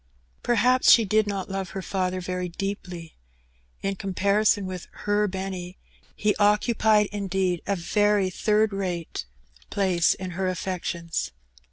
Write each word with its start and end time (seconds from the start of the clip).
Per 0.41 0.55
haps 0.55 0.89
she 0.89 1.05
did 1.05 1.27
not 1.27 1.47
love 1.47 1.69
her 1.77 1.81
father 1.83 2.19
very 2.19 2.49
deeply. 2.49 3.13
In 3.83 3.95
comparison 3.95 4.65
with 4.65 4.87
"her 5.05 5.27
Benny," 5.27 5.77
he 6.15 6.35
occupied 6.37 7.05
indeed 7.11 7.61
a 7.67 7.75
very 7.75 8.31
third 8.31 8.73
rate 8.73 9.25
66 9.29 9.29
Her 9.29 9.45
Benny. 9.45 9.69
place 9.69 10.13
in 10.15 10.31
her 10.31 10.47
affections. 10.47 11.31